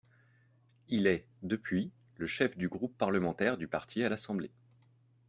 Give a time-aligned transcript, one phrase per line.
[0.87, 4.49] Il est, depuis, le chef du groupe parlementaire du parti à l'Assemblée.